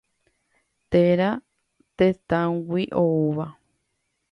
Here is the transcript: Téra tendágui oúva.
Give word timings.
Téra 0.91 1.29
tendágui 1.97 2.83
oúva. 3.03 3.47